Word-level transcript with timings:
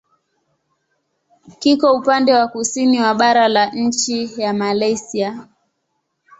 Kiko 1.59 1.93
upande 1.93 2.33
wa 2.33 2.47
kusini 2.47 2.99
wa 3.01 3.13
bara 3.15 3.47
la 3.47 3.65
nchi 3.69 4.41
ya 4.41 4.53
Malaysia. 4.53 5.47